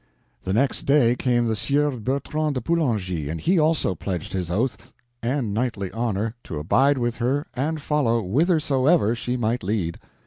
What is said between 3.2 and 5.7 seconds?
and he also pledged his oath and